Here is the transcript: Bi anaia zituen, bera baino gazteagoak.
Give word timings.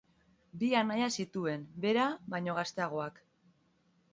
Bi 0.61 0.69
anaia 0.77 1.09
zituen, 1.17 1.67
bera 1.85 2.07
baino 2.35 2.57
gazteagoak. 2.61 3.21